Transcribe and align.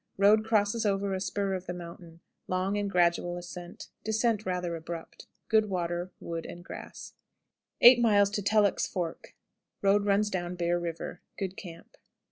Road 0.17 0.43
crosses 0.43 0.83
over 0.83 1.13
a 1.13 1.21
spur 1.21 1.53
of 1.53 1.67
the 1.67 1.75
mountain; 1.75 2.21
long 2.47 2.75
and 2.75 2.89
gradual 2.89 3.37
ascent; 3.37 3.89
descent 4.03 4.47
rather 4.47 4.75
abrupt. 4.75 5.27
Good 5.47 5.65
wood, 5.69 6.09
water, 6.19 6.49
and 6.49 6.63
grass. 6.65 7.13
8. 7.81 8.01
Telleck's 8.43 8.87
Fork. 8.87 9.35
Road 9.83 10.03
runs 10.07 10.31
down 10.31 10.55
Bear 10.55 10.79
River. 10.79 11.21
Good 11.37 11.55
camp. 11.55 11.97